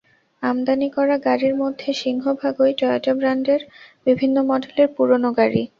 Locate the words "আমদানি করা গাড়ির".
0.43-1.53